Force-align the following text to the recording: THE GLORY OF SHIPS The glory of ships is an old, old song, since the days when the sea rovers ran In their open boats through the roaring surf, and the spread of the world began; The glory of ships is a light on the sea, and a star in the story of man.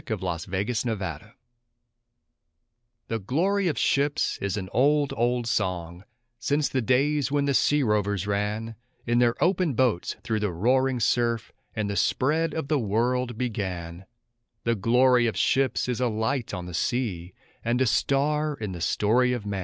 THE 0.03 0.07
GLORY 0.07 0.47
OF 0.63 0.67
SHIPS 0.79 0.83
The 3.07 3.19
glory 3.19 3.67
of 3.67 3.77
ships 3.77 4.39
is 4.41 4.57
an 4.57 4.67
old, 4.71 5.13
old 5.15 5.45
song, 5.45 6.05
since 6.39 6.67
the 6.67 6.81
days 6.81 7.31
when 7.31 7.45
the 7.45 7.53
sea 7.53 7.83
rovers 7.83 8.25
ran 8.25 8.73
In 9.05 9.19
their 9.19 9.35
open 9.43 9.75
boats 9.75 10.15
through 10.23 10.39
the 10.39 10.51
roaring 10.51 10.99
surf, 10.99 11.51
and 11.75 11.87
the 11.87 11.95
spread 11.95 12.55
of 12.55 12.67
the 12.67 12.79
world 12.79 13.37
began; 13.37 14.05
The 14.63 14.73
glory 14.73 15.27
of 15.27 15.37
ships 15.37 15.87
is 15.87 16.01
a 16.01 16.07
light 16.07 16.51
on 16.51 16.65
the 16.65 16.73
sea, 16.73 17.35
and 17.63 17.79
a 17.79 17.85
star 17.85 18.55
in 18.55 18.71
the 18.71 18.81
story 18.81 19.33
of 19.33 19.45
man. 19.45 19.59